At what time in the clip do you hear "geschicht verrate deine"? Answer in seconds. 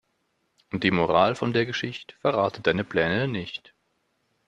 1.67-2.83